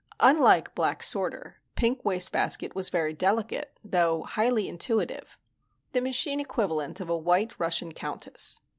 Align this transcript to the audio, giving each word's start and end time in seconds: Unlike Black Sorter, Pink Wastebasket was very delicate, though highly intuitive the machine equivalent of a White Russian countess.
Unlike 0.19 0.73
Black 0.73 1.03
Sorter, 1.03 1.61
Pink 1.75 2.03
Wastebasket 2.03 2.73
was 2.73 2.89
very 2.89 3.13
delicate, 3.13 3.77
though 3.83 4.23
highly 4.23 4.67
intuitive 4.67 5.37
the 5.91 6.01
machine 6.01 6.39
equivalent 6.39 6.99
of 6.99 7.07
a 7.11 7.15
White 7.15 7.59
Russian 7.59 7.91
countess. 7.91 8.59